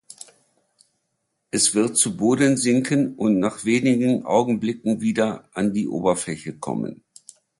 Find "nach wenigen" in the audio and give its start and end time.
3.37-4.25